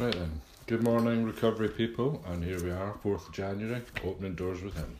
[0.00, 0.40] Right then.
[0.66, 4.96] Good morning, recovery people, and here we are, 4th of January, Opening Doors Within.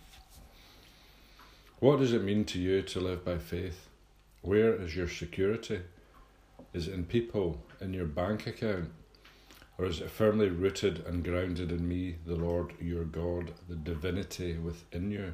[1.78, 3.88] What does it mean to you to live by faith?
[4.42, 5.80] Where is your security?
[6.74, 8.90] Is it in people, in your bank account?
[9.78, 14.58] Or is it firmly rooted and grounded in me, the Lord your God, the divinity
[14.58, 15.32] within you?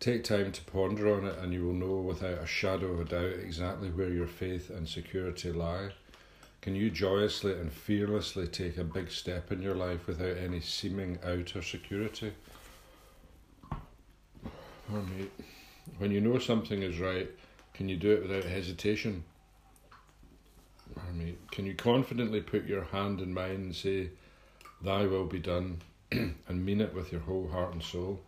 [0.00, 3.04] Take time to ponder on it, and you will know without a shadow of a
[3.04, 5.90] doubt exactly where your faith and security lie.
[6.64, 11.18] Can you joyously and fearlessly take a big step in your life without any seeming
[11.22, 12.32] outer security?
[13.70, 15.04] Oh.
[15.98, 17.30] When you know something is right,
[17.74, 19.24] can you do it without hesitation?
[20.98, 21.02] Oh.
[21.50, 24.08] Can you confidently put your hand in mine and say,
[24.82, 28.22] Thy will be done, and mean it with your whole heart and soul,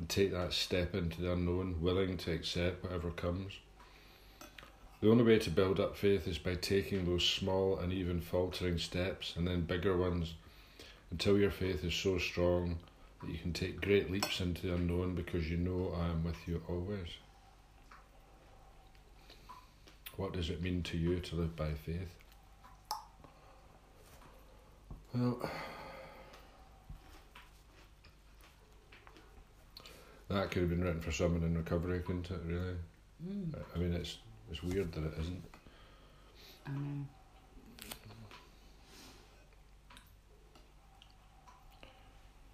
[0.00, 3.52] and take that step into the unknown, willing to accept whatever comes?
[5.00, 8.78] The only way to build up faith is by taking those small and even faltering
[8.78, 10.34] steps and then bigger ones
[11.10, 12.78] until your faith is so strong
[13.20, 16.36] that you can take great leaps into the unknown because you know I am with
[16.48, 17.08] you always.
[20.16, 22.14] What does it mean to you to live by faith?
[25.14, 25.38] Well,
[30.28, 32.76] that could have been written for someone in recovery, couldn't it, really?
[33.26, 34.16] Mm, I mean, it's
[34.50, 35.44] it's weird that it isn't.
[36.66, 37.06] I know.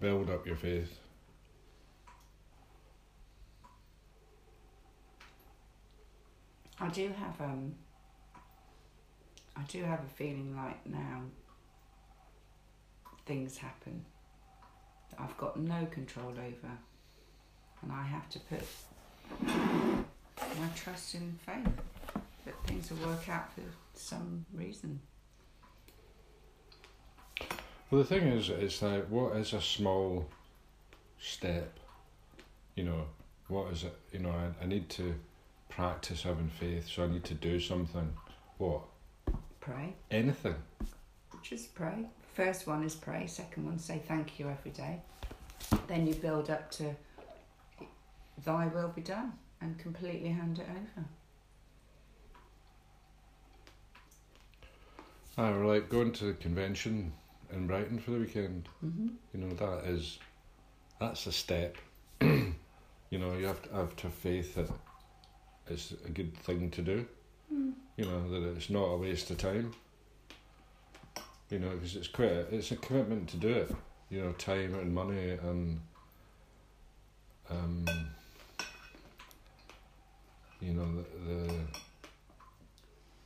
[0.01, 0.99] Build up your faith.
[6.81, 7.75] I do have um.
[9.57, 11.23] I do have a feeling like now.
[13.25, 14.05] Things happen
[15.11, 16.73] that I've got no control over,
[17.83, 18.63] and I have to put
[20.61, 21.69] my trust in faith
[22.45, 23.63] that things will work out for
[23.95, 25.01] some reason.
[27.91, 30.27] Well, the thing is, it's like, what is a small
[31.21, 31.79] step?
[32.75, 33.05] You know,
[33.49, 33.95] what is it?
[34.13, 35.15] You know, I, I need to
[35.69, 38.13] practice having faith, so I need to do something.
[38.59, 38.83] What?
[39.61, 40.57] Pray, Anything.
[41.43, 42.07] just pray.
[42.35, 43.27] First one is pray.
[43.27, 45.01] Second one, say thank you every day.
[45.87, 46.97] Then you build up to
[48.45, 51.07] Thy will be done and completely hand it over.
[55.39, 57.13] I were like going to the convention
[57.53, 58.69] in Brighton for the weekend.
[58.85, 59.09] Mm-hmm.
[59.33, 60.19] You know, that is,
[61.01, 61.77] that's a step.
[62.21, 62.55] you
[63.11, 64.69] know, you have to have to have faith that
[65.69, 67.07] it's a good thing to do.
[67.53, 67.73] Mm.
[67.97, 69.73] You know that it's not a waste of time.
[71.51, 73.75] You know, because it's quite a, it's a commitment to do it.
[74.11, 75.81] You know, time and money and
[77.51, 77.87] um,
[80.63, 81.55] you know the the,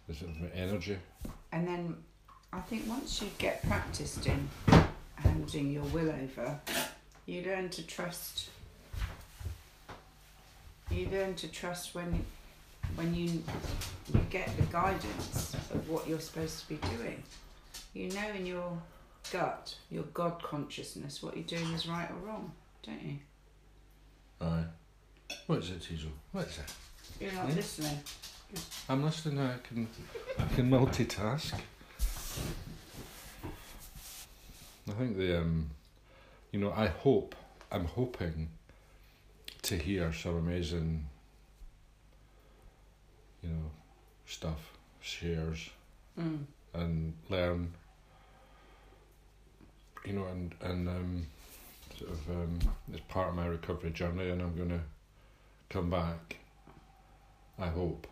[0.09, 0.99] the sort of energy.
[1.53, 1.97] And then
[2.53, 4.49] I think once you get practiced in
[5.17, 6.61] handing your will over,
[7.27, 8.51] you learn to trust.
[10.91, 12.25] You learn to trust when,
[12.95, 13.43] when you
[14.15, 17.23] you get the guidance of what you're supposed to be doing.
[17.93, 18.79] You know in your
[19.33, 23.17] gut, your God consciousness, what you're doing is right or wrong, don't you?
[24.41, 24.65] Aye.
[25.47, 26.11] What is it, Teasel?
[26.33, 26.73] What is it?
[27.21, 27.57] You're not Hmm?
[27.57, 27.99] listening.
[28.89, 29.41] I'm listening.
[29.41, 29.89] I can,
[30.39, 31.53] I can multitask.
[34.89, 35.71] I think the um,
[36.53, 37.35] you know, I hope
[37.73, 38.49] I'm hoping
[39.63, 41.07] to hear some amazing,
[43.43, 43.71] you know,
[44.27, 45.71] stuff, shares,
[46.19, 46.45] Mm.
[46.73, 47.75] and learn.
[50.05, 51.27] You know, and and um,
[51.99, 52.59] sort of um,
[52.93, 54.83] it's part of my recovery journey, and I'm gonna
[55.69, 56.37] come back.
[57.59, 58.07] I hope.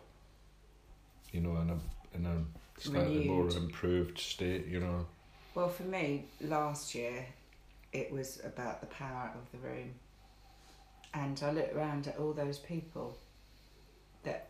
[1.31, 1.77] You know, in a
[2.17, 4.67] in a slightly more improved state.
[4.67, 5.05] You know.
[5.53, 7.25] Well, for me, last year,
[7.93, 9.93] it was about the power of the room.
[11.13, 13.17] And I looked around at all those people
[14.23, 14.49] that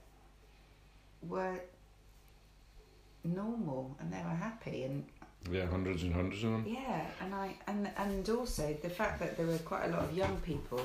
[1.22, 1.60] were
[3.24, 5.06] normal and they were happy and
[5.52, 6.66] Yeah, hundreds and hundreds of them.
[6.68, 10.16] yeah and I and and also the fact that there were quite a lot of
[10.16, 10.82] young people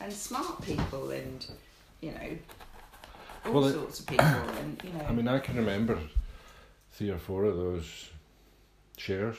[0.00, 1.46] and smart people and
[2.00, 2.36] you know
[3.46, 5.98] all Well, it- sorts of people and you know I mean, I can remember
[6.92, 8.10] three or four of those
[8.96, 9.36] shares.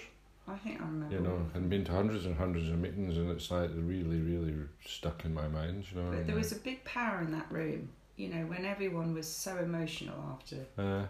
[0.47, 3.29] I think I remember You know, and been to hundreds and hundreds of meetings, and
[3.29, 4.55] it's like really, really
[4.85, 5.85] stuck in my mind.
[5.93, 6.11] You know.
[6.11, 9.57] But there was a big power in that room, you know, when everyone was so
[9.57, 11.05] emotional after uh,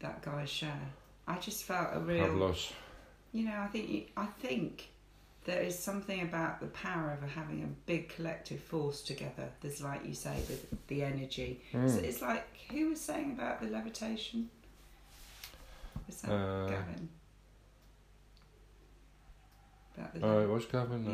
[0.00, 0.80] that guy's share.
[1.28, 2.72] I just felt a real, Pavlos.
[3.32, 4.88] you know, I think I think
[5.44, 9.48] there is something about the power of having a big collective force together.
[9.60, 11.60] There's like you say, the the energy.
[11.72, 12.02] So Mm.
[12.04, 14.50] it's like who was saying about the levitation?
[16.06, 17.08] Was that Uh, Gavin?
[20.22, 21.06] Oh, it was Gavin.
[21.06, 21.12] Uh,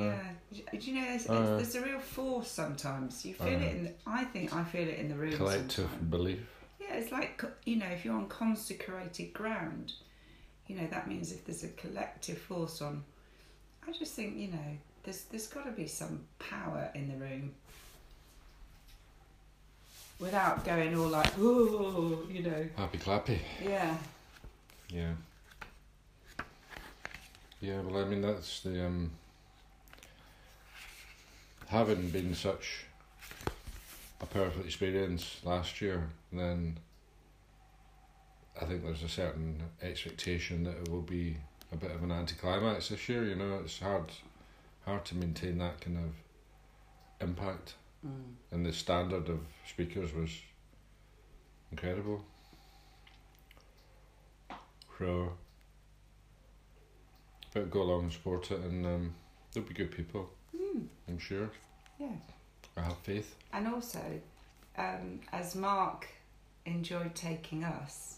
[0.52, 0.70] yeah.
[0.70, 3.25] Do you know, there's, Uh, there's a real force sometimes.
[3.25, 3.84] You feel uh, it in.
[3.84, 5.32] The, I think I feel it in the room.
[5.32, 6.11] collective sometimes.
[6.11, 6.40] belief.
[6.81, 9.94] Yeah, it's like you know, if you're on consecrated ground,
[10.69, 13.05] you know that means if there's a collective force on.
[13.87, 17.53] I just think you know, there's there's got to be some power in the room.
[20.19, 23.38] Without going all like, oh, you know, Happy clappy.
[23.62, 23.97] yeah,
[24.88, 25.12] Yeah.
[27.61, 28.87] Yeah, well, I mean, that's the.
[28.87, 29.11] Um,
[31.69, 32.85] having been such
[34.21, 36.79] a powerful experience last year, then
[38.61, 41.37] I think there's a certain expectation that it will be
[41.73, 43.25] a bit of an anticlimax this year.
[43.25, 44.13] You know, it's hard,
[44.85, 47.75] hard to maintain that kind of impact,
[48.07, 48.11] mm.
[48.51, 50.31] and the standard of speakers was
[51.71, 52.25] incredible.
[54.99, 55.33] So,
[57.53, 59.15] but go along and support it, and um,
[59.53, 60.31] there'll be good people.
[60.57, 60.87] Mm.
[61.09, 61.51] I'm sure.
[61.99, 62.09] yeah.
[62.77, 63.35] I have faith.
[63.53, 64.01] And also,
[64.77, 66.07] um, as Mark
[66.67, 68.17] enjoyed taking us,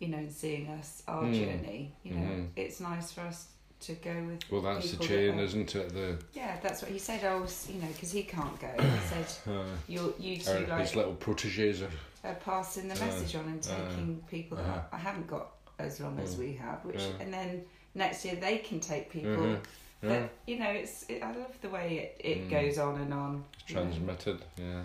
[0.00, 1.34] you know, and seeing us our Mm.
[1.34, 2.48] journey, you know, Mhm.
[2.56, 3.48] it's nice for us
[3.80, 4.40] to go with.
[4.50, 5.88] Well, that's the chain, that are- isn't it?
[5.92, 7.22] The Yeah, that's what he said.
[7.24, 8.68] I was, you know, because he can't go.
[8.78, 11.90] He said, uh, "You, you our, two, like, his little proteges are.
[12.24, 14.82] are passing the Uh, message on and uh, taking people that uh-huh.
[14.96, 16.38] I haven't got as long as Mm.
[16.38, 17.20] we have." Which, Yeah.
[17.20, 17.64] and then
[17.94, 19.46] next year they can take people.
[19.46, 19.58] Yeah,
[20.00, 21.04] But you know, it's.
[21.08, 22.50] It, I love the way it, it Mm.
[22.50, 23.44] goes on and on.
[23.60, 23.82] it's you know.
[23.82, 24.44] transmitted.
[24.56, 24.82] Yeah.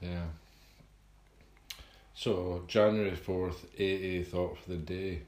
[0.00, 0.24] Yeah.
[2.16, 5.22] So January fourth, AA thought for the day.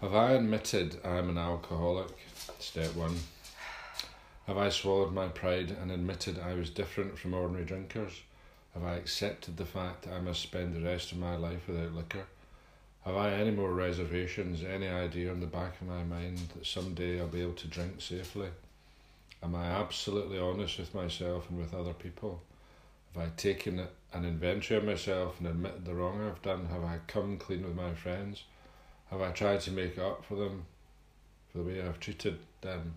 [0.00, 2.08] Have I admitted I am an alcoholic?
[2.58, 3.16] Step one.
[4.48, 8.20] Have I swallowed my pride and admitted I was different from ordinary drinkers?
[8.74, 11.94] Have I accepted the fact that I must spend the rest of my life without
[11.94, 12.26] liquor?
[13.04, 17.20] Have I any more reservations, any idea in the back of my mind that someday
[17.20, 18.48] I'll be able to drink safely?
[19.40, 22.42] Am I absolutely honest with myself and with other people?
[23.14, 26.66] Have I taken an inventory of myself and admit the wrong I've done?
[26.66, 28.44] Have I come clean with my friends?
[29.10, 30.64] Have I tried to make up for them
[31.50, 32.94] for the way I've treated them?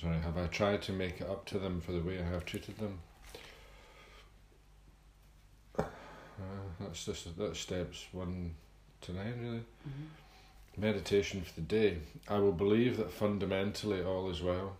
[0.00, 2.44] Sorry, have I tried to make it up to them for the way I have
[2.44, 3.00] treated them?
[5.78, 5.84] Uh,
[6.78, 8.54] that's just that's steps one
[9.00, 9.64] to nine, really.
[9.88, 10.06] Mhm.
[10.76, 11.98] Meditation for the day.
[12.28, 14.76] I will believe that fundamentally all is well.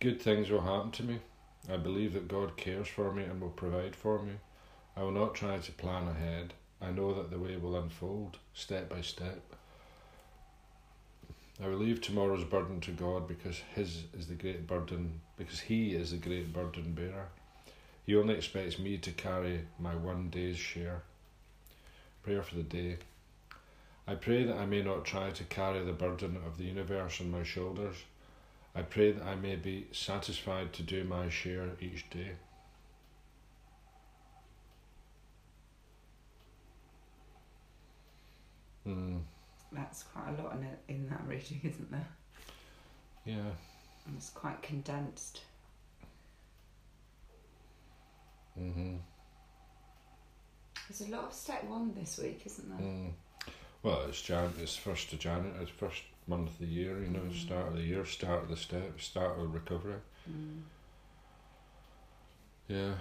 [0.00, 1.20] Good things will happen to me.
[1.70, 4.32] I believe that God cares for me and will provide for me.
[4.96, 6.54] I will not try to plan ahead.
[6.80, 9.40] I know that the way will unfold step by step.
[11.62, 15.94] I will leave tomorrow's burden to God because His is the great burden, because He
[15.94, 17.28] is the great burden bearer.
[18.04, 21.02] He only expects me to carry my one day's share.
[22.24, 22.96] Prayer for the day.
[24.08, 27.30] I pray that I may not try to carry the burden of the universe on
[27.30, 27.96] my shoulders.
[28.74, 32.32] I pray that I may be satisfied to do my share each day.
[38.86, 39.20] Mm,
[39.72, 42.08] That's quite a lot in, it, in that reading, isn't there?
[43.24, 43.50] yeah.
[44.06, 45.42] And it's quite condensed.
[48.58, 48.96] Mm-hmm.
[50.88, 52.86] There's a lot of step one this week, isn't there?
[52.86, 53.12] Mm.
[53.82, 54.52] Well, it's Jan.
[54.60, 55.60] It's first of January.
[55.60, 57.02] It's first month of the year.
[57.02, 57.34] You know, Mm.
[57.34, 60.00] start of the year, start of the step, start of recovery.
[60.28, 60.62] Mm.
[62.68, 62.94] Yeah.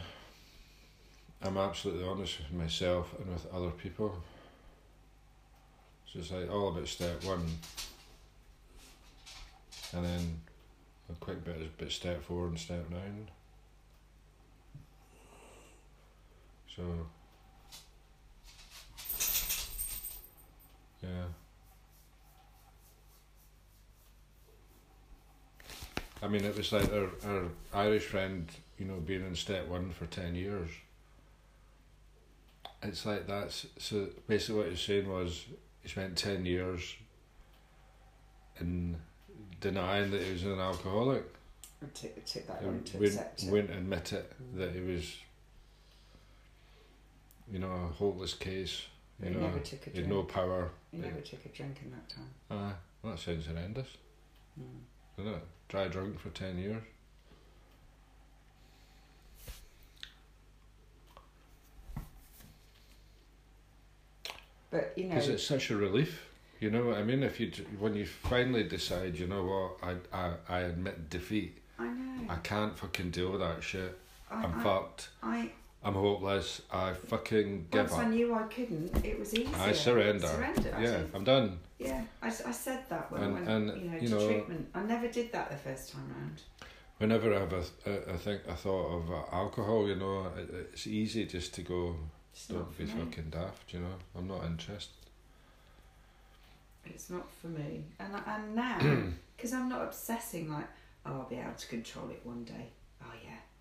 [1.44, 4.22] I'm absolutely honest with myself and with other people.
[6.08, 7.58] So it's like all about step one.
[9.94, 10.42] And then
[11.10, 13.30] a quick bit is bit step four and step nine.
[16.76, 16.84] So
[21.02, 21.26] yeah.
[26.22, 28.48] I mean it was like our, our Irish friend,
[28.78, 30.70] you know, being in step one for ten years.
[32.84, 35.46] It's like that's so basically what he was saying was
[35.82, 36.96] he spent ten years
[38.60, 38.98] in
[39.60, 41.24] denying that he was an alcoholic.
[41.82, 43.51] It took, it took that long to wouldn't, accept it.
[43.51, 45.16] wouldn't admit it that he was
[47.51, 48.84] you know, a hopeless case.
[49.22, 50.10] You He know, never took a he had drink.
[50.10, 50.70] no power.
[50.92, 52.30] He never took a drink in that time.
[52.50, 53.88] Ah, well, that sounds horrendous,
[54.60, 54.66] Mm.
[55.18, 55.44] Doesn't it?
[55.70, 56.82] Dry drunk for ten years.
[64.70, 66.27] But you know, Because it's such a relief.
[66.60, 67.24] You know what I mean?
[67.24, 71.58] If you when you finally decide, you know what, I I, I admit defeat.
[71.77, 72.25] I know.
[72.30, 73.98] I can't fucking deal with that shit.
[74.30, 75.10] I, I'm I, fucked.
[75.22, 75.51] I
[75.84, 76.62] I'm hopeless.
[76.72, 79.56] I fucking give Once I knew I couldn't, it was easier.
[79.58, 80.28] I surrender.
[80.28, 80.76] Surrender.
[80.78, 81.58] I Yeah, I'm done.
[81.80, 82.04] yeah.
[82.22, 84.70] I, I said that when And- I went, and, you know, you to know- treatment.
[84.76, 86.42] I never did that the first time round.
[87.00, 90.70] Whenever I have a, th- I think I thought of uh, alcohol, you know, it,
[90.74, 91.96] it's easy just to go,
[92.32, 93.96] It's don't be fucking daft, you know.
[94.16, 94.94] I'm not interested.
[96.86, 97.86] It's not for me.
[98.00, 98.78] And and now,
[99.36, 100.68] because I'm not obsessing like,
[101.08, 102.68] oh, I'll be able to control it one day.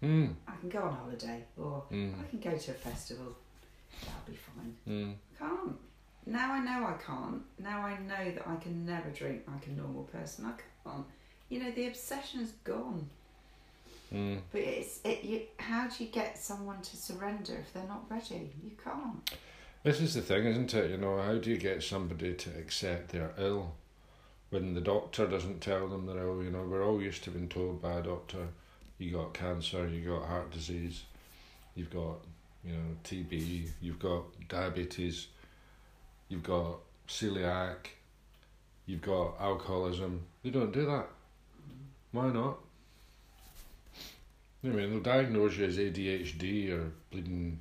[0.02, 3.36] Mm, I can go on holiday or mm, I can go to a festival.
[4.00, 4.76] That'll be fine.
[4.88, 5.14] mm.
[5.38, 5.76] Can't.
[6.26, 7.42] Now I know I can't.
[7.58, 10.46] Now I know that I can never drink like a normal person.
[10.46, 10.52] I
[10.88, 11.04] can't.
[11.48, 13.08] You know, the obsession's gone.
[14.14, 14.40] Mm.
[14.50, 15.22] But it's it.
[15.24, 18.50] You, how do you get someone to surrender if they're not ready?
[18.64, 19.30] You can't.
[19.82, 20.90] This is the thing, isn't it?
[20.90, 23.72] You know, how do you get somebody to accept they're ill
[24.50, 26.42] when the doctor doesn't tell them they're ill?
[26.42, 28.48] You know, we're all used to being told by a doctor,
[29.00, 31.04] you got cancer, you got heart disease,
[31.74, 32.16] you've got,
[32.64, 35.28] you know, TB, you've got diabetes,
[36.28, 36.78] you've got
[37.08, 37.76] celiac,
[38.86, 40.22] you've got alcoholism.
[40.42, 41.06] They don't do that.
[42.12, 42.58] Why not?
[44.62, 47.60] I mean, they'll diagnose you as ADHD or bleeding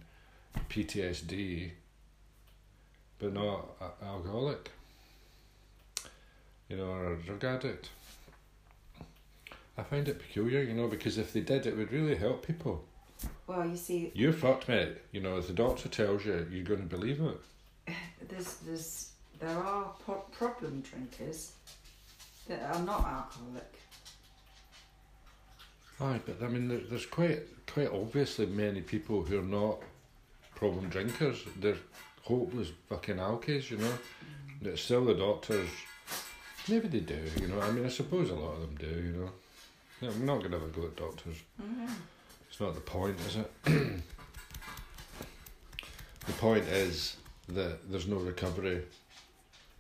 [0.70, 1.72] PTSD,
[3.20, 3.70] but not
[4.04, 4.72] alcoholic,
[6.68, 7.90] you know, or a drug addict.
[9.80, 12.84] I find it peculiar, you know, because if they did, it would really help people.
[13.48, 14.98] Well, you see, You're fucked, mate.
[15.14, 17.96] You know, if the doctor tells you, you're going to believe it.
[18.30, 21.54] there's there's there are pro- problem drinkers
[22.50, 23.74] that are not alcoholic.
[26.02, 29.80] Aye, but I mean, there's quite quite obviously many people who are not
[30.56, 31.46] problem drinkers.
[31.58, 31.78] They're
[32.24, 33.94] hopeless fucking alkies, you know.
[33.94, 34.64] Mm.
[34.64, 35.70] That still the doctors.
[36.68, 37.62] Maybe they do, you know.
[37.62, 39.30] I mean, I suppose a lot of them do, you know.
[40.02, 41.38] Yeah, I'm not going to have a go at doctors.
[41.62, 41.90] Mm.
[42.50, 43.52] It's not the point, is it?
[46.26, 47.18] the point is
[47.50, 48.84] that there's no recovery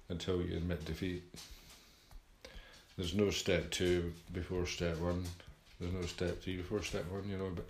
[0.09, 1.23] until you admit defeat.
[2.97, 5.23] There's no step two before step one.
[5.79, 7.65] There's no step three before step one, you know, but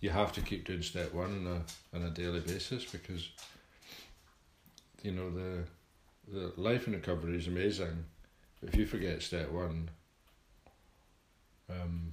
[0.00, 3.30] you have to keep doing step one on a on a daily basis because
[5.02, 5.64] you know the
[6.30, 8.04] the life in recovery is amazing.
[8.62, 9.88] If you forget step one,
[11.70, 12.12] um,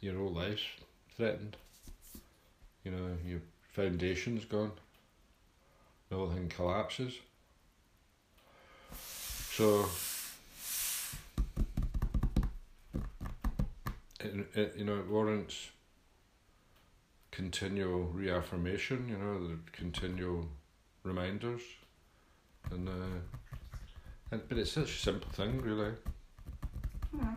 [0.00, 0.62] your whole life's
[1.16, 1.56] threatened.
[2.84, 3.40] You know, your
[3.72, 4.72] foundation's gone.
[6.08, 7.14] The whole thing collapses.
[9.52, 9.88] So,
[14.20, 15.68] it, it, you know, it warrants
[17.30, 20.48] continual reaffirmation, you know, the continual
[21.04, 21.62] reminders.
[22.70, 22.92] And, uh,
[24.30, 25.92] and, but it's such a simple thing, really.
[27.16, 27.34] Yeah.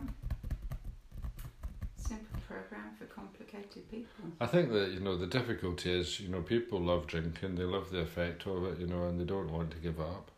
[1.96, 4.24] Simple program for complicated people.
[4.40, 7.90] I think that you know the difficulty is you know people love drinking, they love
[7.90, 10.30] the effect of it, you know, and they don't want to give it up.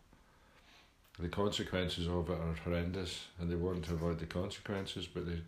[1.19, 5.41] The consequences of it are horrendous, and they want to avoid the consequences, but they,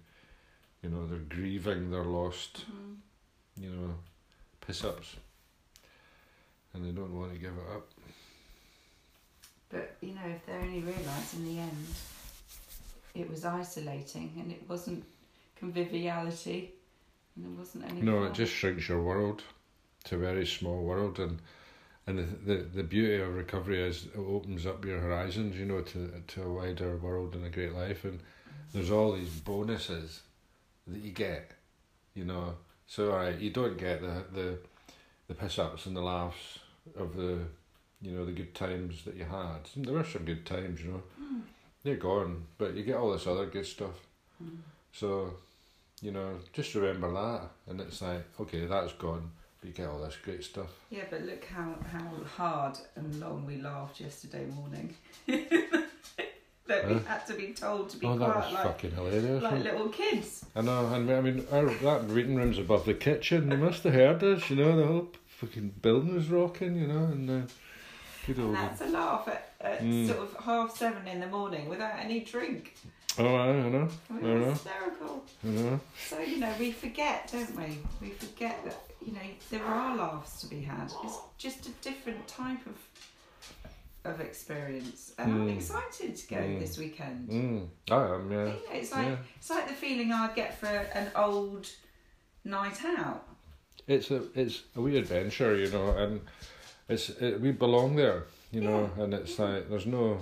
[0.82, 2.96] you know, they're grieving their lost, Mm.
[3.62, 3.94] you know,
[4.66, 5.16] piss ups,
[6.72, 7.86] and they don't want to give it up.
[9.70, 11.86] But you know, if they only realise in the end,
[13.14, 15.04] it was isolating and it wasn't
[15.58, 16.72] conviviality,
[17.34, 18.02] and there wasn't any.
[18.02, 18.26] No, fun.
[18.28, 19.42] it just shrinks your world
[20.04, 21.40] to a very small world, and
[22.06, 25.82] and the the, the beauty of recovery is it opens up your horizons, you know,
[25.82, 28.20] to to a wider world and a great life, and
[28.72, 30.20] there's all these bonuses
[30.86, 31.52] that you get,
[32.14, 32.54] you know.
[32.86, 34.58] So alright, you don't get the the
[35.28, 36.58] the piss ups and the laughs
[36.96, 37.38] of the,
[38.00, 39.68] you know, the good times that you had.
[39.76, 41.02] There were some good times, you know.
[41.20, 41.42] Mm.
[41.84, 43.94] They're gone, but you get all this other good stuff.
[44.42, 44.56] Mm.
[44.92, 45.34] So,
[46.02, 50.00] you know, just remember that, and it's like, okay, that's gone, but you get all
[50.00, 50.70] this great stuff.
[50.90, 54.94] Yeah, but look how how hard and long we laughed yesterday morning.
[56.68, 59.42] that we had to be told to be oh, that was like fucking hilarious.
[59.42, 60.44] like little kids.
[60.54, 63.48] I know, and I mean, our, that reading room's above the kitchen.
[63.48, 64.76] They must have heard us, you know.
[64.76, 67.46] The whole fucking building was rocking, you know, and uh,
[68.34, 70.06] good And that's a laugh at, at Mm.
[70.06, 72.76] sort of half seven in the morning without any drink.
[73.18, 75.24] Oh, I, know, It I know, hysterical.
[75.42, 75.80] I know.
[76.08, 77.78] So, you know, we forget, don't we?
[78.00, 79.20] We forget that, you know,
[79.50, 80.92] there are laughs to be had.
[81.02, 82.76] It's just a different type of
[84.04, 85.12] of experience.
[85.18, 85.56] And I'm Mm.
[85.56, 86.60] excited to go Mm.
[86.60, 87.28] this weekend.
[87.28, 88.38] Mm, I am, yeah.
[88.38, 89.16] You know, it's like yeah.
[89.36, 91.66] it's like the feeling I'd get for an old
[92.44, 93.26] night out.
[93.86, 96.20] It's a it's a wee adventure, you know, and
[96.88, 100.20] it's it, we belong there, you know, and it's like there's no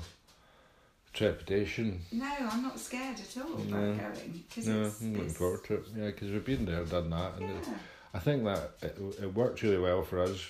[1.13, 2.01] trepidation.
[2.13, 5.65] No, I'm not scared at all about going because No, it's, I'm looking it's forward
[5.65, 5.85] to it.
[5.97, 7.57] Yeah, because we've been there, done that, and yeah.
[7.57, 7.69] it,
[8.15, 10.45] I think that it, it worked really well for us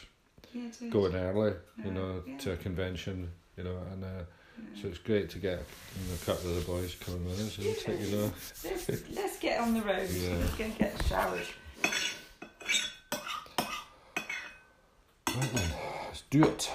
[0.53, 2.39] Yeah, going early, you Yeah, know, yeah.
[2.39, 4.09] to a convention, you know, and uh,
[4.59, 4.83] Yeah.
[4.83, 7.57] so it's great to get you know, a couple of the boys coming with us.
[7.85, 8.33] Take, you know,
[8.65, 10.09] Let's, let's get on the road.
[10.11, 10.37] Yeah.
[10.39, 11.47] Let's go get showered.
[15.29, 15.71] right then,
[16.31, 16.71] do it.